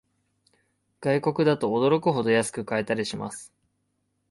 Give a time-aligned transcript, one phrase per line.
[0.99, 3.53] 外国だと驚くほど安く買えたりします